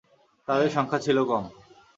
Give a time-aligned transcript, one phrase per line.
[0.47, 1.43] তাদের সংখ্যা ছিল কম।